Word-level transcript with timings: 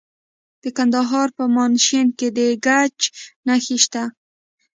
د 0.63 0.65
کندهار 0.77 1.27
په 1.37 1.43
میانشین 1.55 2.07
کې 2.17 2.27
د 2.37 2.39
ګچ 2.65 2.99
نښې 3.47 3.77
شته. 3.83 4.03